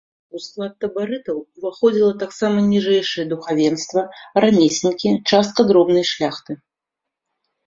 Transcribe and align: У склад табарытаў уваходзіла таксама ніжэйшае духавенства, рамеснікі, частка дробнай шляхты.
У 0.37 0.39
склад 0.43 0.71
табарытаў 0.83 1.35
уваходзіла 1.57 2.13
таксама 2.23 2.63
ніжэйшае 2.71 3.25
духавенства, 3.35 4.01
рамеснікі, 4.45 5.13
частка 5.29 5.61
дробнай 5.71 6.05
шляхты. 6.15 6.51